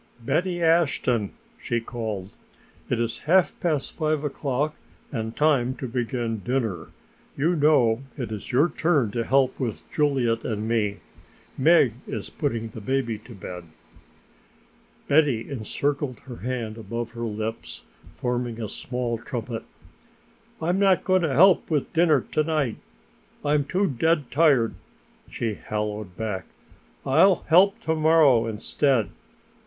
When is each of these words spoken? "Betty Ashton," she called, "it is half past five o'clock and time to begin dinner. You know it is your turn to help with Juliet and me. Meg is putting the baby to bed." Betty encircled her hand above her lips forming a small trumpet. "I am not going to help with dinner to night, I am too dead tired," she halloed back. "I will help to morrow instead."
"Betty 0.19 0.63
Ashton," 0.63 1.31
she 1.61 1.79
called, 1.79 2.31
"it 2.89 2.99
is 2.99 3.19
half 3.29 3.53
past 3.59 3.91
five 3.95 4.23
o'clock 4.23 4.73
and 5.11 5.35
time 5.35 5.75
to 5.75 5.87
begin 5.87 6.39
dinner. 6.39 6.87
You 7.37 7.55
know 7.55 8.01
it 8.17 8.31
is 8.31 8.51
your 8.51 8.67
turn 8.69 9.11
to 9.11 9.23
help 9.23 9.59
with 9.59 9.83
Juliet 9.91 10.43
and 10.43 10.67
me. 10.67 11.01
Meg 11.55 11.93
is 12.07 12.31
putting 12.31 12.69
the 12.69 12.81
baby 12.81 13.19
to 13.19 13.35
bed." 13.35 13.65
Betty 15.07 15.47
encircled 15.47 16.21
her 16.21 16.37
hand 16.37 16.79
above 16.79 17.11
her 17.11 17.21
lips 17.21 17.83
forming 18.15 18.59
a 18.59 18.67
small 18.67 19.19
trumpet. 19.19 19.61
"I 20.59 20.69
am 20.69 20.79
not 20.79 21.03
going 21.03 21.21
to 21.21 21.31
help 21.35 21.69
with 21.69 21.93
dinner 21.93 22.21
to 22.31 22.43
night, 22.43 22.77
I 23.45 23.53
am 23.53 23.65
too 23.65 23.87
dead 23.87 24.31
tired," 24.31 24.73
she 25.29 25.53
halloed 25.53 26.17
back. 26.17 26.45
"I 27.05 27.23
will 27.27 27.45
help 27.49 27.79
to 27.81 27.93
morrow 27.93 28.47
instead." 28.47 29.09